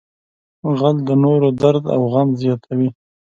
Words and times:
غل 0.77 0.97
د 1.07 1.09
نورو 1.23 1.47
درد 1.61 1.83
او 1.95 2.01
غم 2.13 2.29
زیاتوي 2.41 2.89